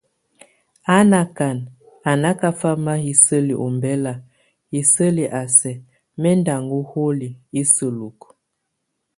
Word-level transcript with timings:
A 0.95 0.99
nákan 1.11 1.57
a 2.09 2.13
nákafama 2.23 2.93
hiseli 3.03 3.53
ombɛla, 3.65 4.13
hiseli 4.71 5.23
a 5.39 5.41
sɛk 5.57 5.79
mɛ́ 6.21 6.33
ndʼ 6.39 6.51
aŋo 6.57 6.77
holi, 6.91 7.29
isejuk. 7.61 8.19